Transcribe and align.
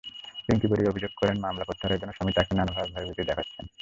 পিংকি 0.47 0.67
বড়ুয়া 0.67 0.91
অভিযোগ 0.91 1.11
করেন, 1.15 1.35
মামলা 1.39 1.63
প্রত্যাহারের 1.63 1.99
জন্য 1.99 2.11
স্বামী 2.13 2.31
তাঁকে 2.35 2.53
নানাভাবে 2.55 2.89
ভয়ভীতি 2.93 3.23
দেখাচ্ছেন। 3.23 3.65